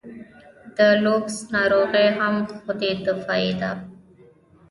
[0.77, 3.71] د لوپس ناروغي هم خودي دفاعي ده.